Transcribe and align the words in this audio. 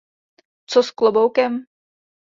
Co 0.69 0.83
s 0.83 0.89
kloboukem! 0.91 1.65